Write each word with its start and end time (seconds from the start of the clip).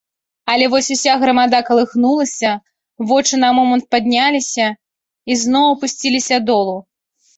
Але 0.51 0.67
вось 0.73 0.87
уся 0.95 1.11
грамада 1.23 1.59
калыхнулася, 1.67 2.51
вочы 3.11 3.35
на 3.43 3.49
момант 3.57 3.85
падняліся 3.97 4.67
і 4.73 5.33
зноў 5.43 5.65
апусціліся 5.75 6.37
долу. 6.49 6.75